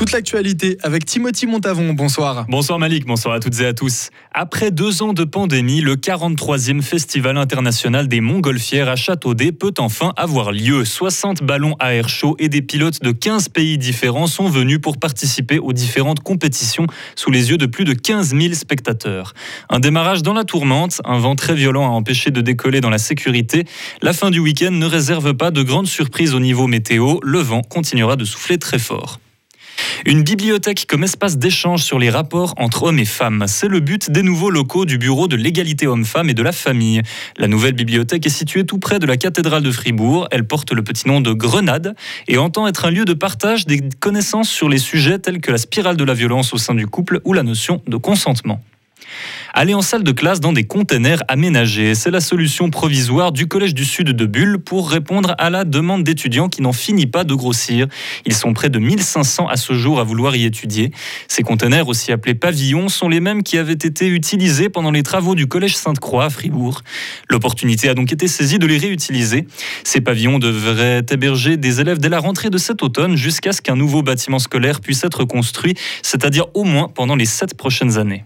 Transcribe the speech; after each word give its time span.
Toute 0.00 0.12
l'actualité 0.12 0.78
avec 0.82 1.04
Timothy 1.04 1.46
Montavon. 1.46 1.92
Bonsoir. 1.92 2.46
Bonsoir 2.48 2.78
Malik, 2.78 3.04
bonsoir 3.04 3.34
à 3.34 3.38
toutes 3.38 3.60
et 3.60 3.66
à 3.66 3.74
tous. 3.74 4.08
Après 4.32 4.70
deux 4.70 5.02
ans 5.02 5.12
de 5.12 5.24
pandémie, 5.24 5.82
le 5.82 5.96
43e 5.96 6.80
Festival 6.80 7.36
international 7.36 8.08
des 8.08 8.22
montgolfières 8.22 8.88
à 8.88 8.96
Châteaudet 8.96 9.52
peut 9.52 9.74
enfin 9.76 10.14
avoir 10.16 10.52
lieu. 10.52 10.86
60 10.86 11.42
ballons 11.42 11.76
à 11.80 11.92
air 11.92 12.08
chaud 12.08 12.34
et 12.38 12.48
des 12.48 12.62
pilotes 12.62 13.02
de 13.02 13.12
15 13.12 13.50
pays 13.50 13.76
différents 13.76 14.26
sont 14.26 14.48
venus 14.48 14.80
pour 14.80 14.96
participer 14.96 15.58
aux 15.58 15.74
différentes 15.74 16.20
compétitions 16.20 16.86
sous 17.14 17.30
les 17.30 17.50
yeux 17.50 17.58
de 17.58 17.66
plus 17.66 17.84
de 17.84 17.92
15 17.92 18.34
000 18.34 18.54
spectateurs. 18.54 19.34
Un 19.68 19.80
démarrage 19.80 20.22
dans 20.22 20.32
la 20.32 20.44
tourmente, 20.44 21.02
un 21.04 21.18
vent 21.18 21.36
très 21.36 21.54
violent 21.54 21.84
a 21.84 21.90
empêché 21.90 22.30
de 22.30 22.40
décoller 22.40 22.80
dans 22.80 22.88
la 22.88 22.96
sécurité. 22.96 23.66
La 24.00 24.14
fin 24.14 24.30
du 24.30 24.38
week-end 24.38 24.70
ne 24.70 24.86
réserve 24.86 25.34
pas 25.34 25.50
de 25.50 25.62
grandes 25.62 25.88
surprises 25.88 26.34
au 26.34 26.40
niveau 26.40 26.68
météo. 26.68 27.18
Le 27.22 27.40
vent 27.40 27.60
continuera 27.60 28.16
de 28.16 28.24
souffler 28.24 28.56
très 28.56 28.78
fort. 28.78 29.20
Une 30.06 30.22
bibliothèque 30.22 30.86
comme 30.88 31.04
espace 31.04 31.38
d'échange 31.38 31.82
sur 31.82 31.98
les 31.98 32.10
rapports 32.10 32.54
entre 32.56 32.84
hommes 32.84 32.98
et 32.98 33.04
femmes. 33.04 33.44
C'est 33.46 33.68
le 33.68 33.80
but 33.80 34.10
des 34.10 34.22
nouveaux 34.22 34.50
locaux 34.50 34.84
du 34.84 34.98
Bureau 34.98 35.28
de 35.28 35.36
l'égalité 35.36 35.86
homme-femme 35.86 36.30
et 36.30 36.34
de 36.34 36.42
la 36.42 36.52
famille. 36.52 37.02
La 37.36 37.48
nouvelle 37.48 37.74
bibliothèque 37.74 38.26
est 38.26 38.30
située 38.30 38.64
tout 38.64 38.78
près 38.78 38.98
de 38.98 39.06
la 39.06 39.16
cathédrale 39.16 39.62
de 39.62 39.70
Fribourg. 39.70 40.28
Elle 40.30 40.46
porte 40.46 40.72
le 40.72 40.82
petit 40.82 41.08
nom 41.08 41.20
de 41.20 41.32
Grenade 41.32 41.94
et 42.28 42.38
entend 42.38 42.66
être 42.66 42.84
un 42.84 42.90
lieu 42.90 43.04
de 43.04 43.14
partage 43.14 43.66
des 43.66 43.80
connaissances 44.00 44.48
sur 44.48 44.68
les 44.68 44.78
sujets 44.78 45.18
tels 45.18 45.40
que 45.40 45.50
la 45.50 45.58
spirale 45.58 45.96
de 45.96 46.04
la 46.04 46.14
violence 46.14 46.52
au 46.52 46.58
sein 46.58 46.74
du 46.74 46.86
couple 46.86 47.20
ou 47.24 47.32
la 47.32 47.42
notion 47.42 47.82
de 47.86 47.96
consentement. 47.96 48.62
Aller 49.52 49.74
en 49.74 49.82
salle 49.82 50.04
de 50.04 50.12
classe 50.12 50.38
dans 50.38 50.52
des 50.52 50.62
containers 50.62 51.22
aménagés, 51.26 51.96
c'est 51.96 52.12
la 52.12 52.20
solution 52.20 52.70
provisoire 52.70 53.32
du 53.32 53.48
Collège 53.48 53.74
du 53.74 53.84
Sud 53.84 54.10
de 54.10 54.26
Bulle 54.26 54.58
pour 54.58 54.88
répondre 54.88 55.34
à 55.38 55.50
la 55.50 55.64
demande 55.64 56.04
d'étudiants 56.04 56.48
qui 56.48 56.62
n'en 56.62 56.72
finit 56.72 57.06
pas 57.06 57.24
de 57.24 57.34
grossir. 57.34 57.88
Ils 58.26 58.34
sont 58.34 58.52
près 58.52 58.68
de 58.68 58.78
1500 58.78 59.48
à 59.48 59.56
ce 59.56 59.72
jour 59.72 59.98
à 59.98 60.04
vouloir 60.04 60.36
y 60.36 60.44
étudier. 60.44 60.92
Ces 61.26 61.42
containers, 61.42 61.88
aussi 61.88 62.12
appelés 62.12 62.34
pavillons, 62.34 62.88
sont 62.88 63.08
les 63.08 63.18
mêmes 63.18 63.42
qui 63.42 63.58
avaient 63.58 63.72
été 63.72 64.06
utilisés 64.06 64.68
pendant 64.68 64.92
les 64.92 65.02
travaux 65.02 65.34
du 65.34 65.48
Collège 65.48 65.76
Sainte-Croix 65.76 66.26
à 66.26 66.30
Fribourg. 66.30 66.82
L'opportunité 67.28 67.88
a 67.88 67.94
donc 67.94 68.12
été 68.12 68.28
saisie 68.28 68.60
de 68.60 68.66
les 68.66 68.78
réutiliser. 68.78 69.48
Ces 69.82 70.00
pavillons 70.00 70.38
devraient 70.38 71.04
héberger 71.10 71.56
des 71.56 71.80
élèves 71.80 71.98
dès 71.98 72.08
la 72.08 72.20
rentrée 72.20 72.50
de 72.50 72.58
cet 72.58 72.84
automne 72.84 73.16
jusqu'à 73.16 73.52
ce 73.52 73.60
qu'un 73.60 73.76
nouveau 73.76 74.02
bâtiment 74.02 74.38
scolaire 74.38 74.80
puisse 74.80 75.02
être 75.02 75.24
construit, 75.24 75.74
c'est-à-dire 76.02 76.46
au 76.54 76.62
moins 76.62 76.86
pendant 76.88 77.16
les 77.16 77.26
sept 77.26 77.54
prochaines 77.56 77.98
années. 77.98 78.24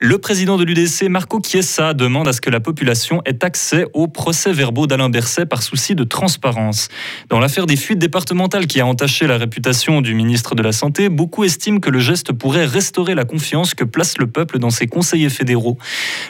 Le 0.00 0.18
président 0.18 0.56
de 0.58 0.64
l'UDC, 0.64 1.08
Marco 1.08 1.40
Chiesa, 1.40 1.94
demande 1.94 2.26
à 2.26 2.32
ce 2.32 2.40
que 2.40 2.50
la 2.50 2.58
population 2.58 3.22
ait 3.26 3.44
accès 3.44 3.86
aux 3.94 4.08
procès-verbaux 4.08 4.88
d'Alain 4.88 5.08
Berset 5.08 5.46
par 5.46 5.62
souci 5.62 5.94
de 5.94 6.02
transparence. 6.02 6.88
Dans 7.28 7.38
l'affaire 7.38 7.66
des 7.66 7.76
fuites 7.76 8.00
départementales 8.00 8.66
qui 8.66 8.80
a 8.80 8.86
entaché 8.86 9.28
la 9.28 9.38
réputation 9.38 10.00
du 10.00 10.14
ministre 10.14 10.56
de 10.56 10.62
la 10.62 10.72
Santé, 10.72 11.08
beaucoup 11.08 11.44
estiment 11.44 11.78
que 11.78 11.90
le 11.90 12.00
geste 12.00 12.32
pourrait 12.32 12.66
restaurer 12.66 13.14
la 13.14 13.24
confiance 13.24 13.72
que 13.72 13.84
place 13.84 14.18
le 14.18 14.26
peuple 14.26 14.58
dans 14.58 14.70
ses 14.70 14.88
conseillers 14.88 15.30
fédéraux. 15.30 15.78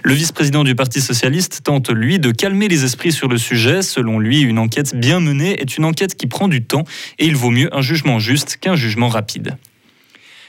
Le 0.03 0.13
vice-président 0.13 0.63
du 0.63 0.75
Parti 0.75 1.01
socialiste 1.01 1.63
tente, 1.65 1.91
lui, 1.91 2.19
de 2.19 2.33
calmer 2.33 2.69
les 2.69 2.85
esprits 2.85 3.13
sur 3.13 3.29
le 3.29 3.39
sujet. 3.39 3.81
Selon 3.81 4.19
lui, 4.19 4.43
une 4.43 4.59
enquête 4.59 4.95
bien 4.95 5.21
menée 5.21 5.59
est 5.59 5.79
une 5.79 5.87
enquête 5.87 6.17
qui 6.17 6.27
prend 6.27 6.49
du 6.49 6.63
temps 6.63 6.85
et 7.19 7.25
il 7.25 7.35
vaut 7.35 7.51
mieux 7.51 7.75
un 7.75 7.81
jugement 7.81 8.19
juste 8.19 8.59
qu'un 8.59 8.77
jugement 8.77 9.09
rapide. 9.09 9.57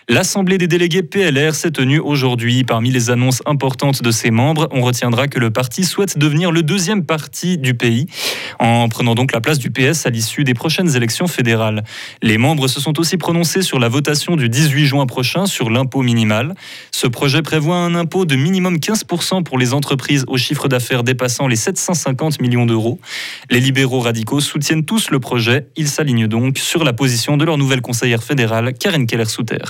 L'Assemblée 0.08 0.60
des 0.60 0.68
délégués 0.68 1.02
PLR 1.02 1.56
s'est 1.56 1.72
tenue 1.72 1.98
aujourd'hui. 1.98 2.64
Parmi 2.64 2.92
les 2.92 3.10
annonces 3.10 3.42
importantes 3.48 4.04
de 4.04 4.12
ses 4.12 4.30
membres, 4.30 4.68
on 4.70 4.82
retiendra 4.82 5.28
que 5.28 5.40
le 5.40 5.50
parti 5.50 5.84
souhaite 5.84 6.20
devenir 6.20 6.52
le 6.52 6.62
deuxième 6.62 7.04
parti 7.04 7.58
du 7.58 7.74
pays, 7.74 8.06
en 8.60 8.88
prenant 8.88 9.16
donc 9.16 9.32
la 9.32 9.42
place 9.42 9.58
du 9.58 9.72
PS 9.72 10.06
à 10.06 10.12
l'issue 10.12 10.44
des 10.44 10.54
prochaines 10.54 10.96
élections 10.96 11.26
fédérales. 11.26 11.84
Les 12.22 12.38
membres 12.38 12.68
se 12.68 12.80
sont 12.80 13.00
aussi 13.00 13.18
prononcés 13.18 13.64
sur 13.64 13.80
la 13.80 13.90
votation 13.90 14.36
du 14.36 14.48
18 14.48 14.86
juin 14.86 15.08
prochain 15.08 15.48
sur 15.48 15.72
l'impôt 15.72 16.04
minimal. 16.04 16.54
Ce 16.92 17.08
projet 17.08 17.42
prévoit 17.42 17.78
un 17.78 17.96
impôt 17.96 18.26
de 18.26 18.36
minimum 18.36 18.76
15% 18.76 19.42
pour 19.42 19.58
les 19.58 19.74
entreprises 19.74 20.24
au 20.28 20.38
chiffre 20.38 20.68
d'affaires 20.68 21.04
dépassant 21.04 21.48
les 21.48 21.56
750 21.56 22.42
millions 22.42 22.68
d'euros. 22.68 23.00
Les 23.50 23.60
libéraux 23.60 24.02
radicaux 24.02 24.40
soutiennent 24.40 24.86
tous 24.86 25.10
le 25.10 25.20
projet. 25.20 25.66
Ils 25.76 25.90
s'alignent 25.90 26.28
donc 26.28 26.60
sur 26.60 26.84
la 26.84 26.94
position 26.94 27.38
de 27.38 27.46
leur 27.46 27.58
nouvelle 27.58 27.82
conseillère 27.82 28.22
fédérale, 28.22 28.72
Karen 28.76 29.08
Keller-Souter. 29.08 29.64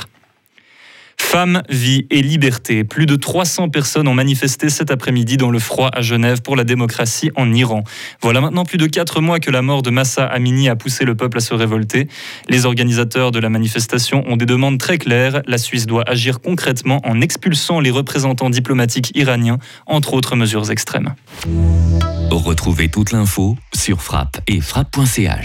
Femmes, 1.35 1.63
vie 1.69 2.07
et 2.12 2.22
liberté. 2.22 2.85
Plus 2.85 3.06
de 3.06 3.18
300 3.18 3.68
personnes 3.68 4.07
ont 4.07 4.13
manifesté 4.13 4.69
cet 4.69 4.90
après-midi 4.90 5.35
dans 5.35 5.51
le 5.51 5.59
froid 5.59 5.90
à 5.91 6.01
Genève 6.01 6.41
pour 6.41 6.56
la 6.56 6.63
démocratie 6.63 7.29
en 7.35 7.51
Iran. 7.51 7.84
Voilà 8.22 8.40
maintenant 8.40 8.63
plus 8.63 8.78
de 8.78 8.88
4 8.88 9.19
mois 9.19 9.41
que 9.41 9.51
la 9.51 9.62
mort 9.62 9.81
de 9.81 9.90
Massa 9.90 10.25
Amini 10.25 10.69
a 10.69 10.78
poussé 10.78 11.03
le 11.03 11.13
peuple 11.13 11.40
à 11.40 11.41
se 11.41 11.53
révolter. 11.53 12.07
Les 12.47 12.66
organisateurs 12.66 13.31
de 13.31 13.40
la 13.40 13.50
manifestation 13.50 14.24
ont 14.28 14.38
des 14.38 14.45
demandes 14.45 14.78
très 14.78 14.97
claires. 14.97 15.41
La 15.45 15.57
Suisse 15.57 15.88
doit 15.88 16.09
agir 16.09 16.40
concrètement 16.40 17.01
en 17.03 17.19
expulsant 17.19 17.81
les 17.81 17.91
représentants 17.91 18.50
diplomatiques 18.50 19.12
iraniens, 19.13 19.57
entre 19.88 20.13
autres 20.13 20.38
mesures 20.38 20.72
extrêmes. 20.72 21.16
Retrouvez 22.31 22.88
toute 22.88 23.12
l'info 23.12 23.57
sur 23.74 24.01
frappe 24.01 24.38
et 24.47 24.62
frappe.ch. 24.62 25.44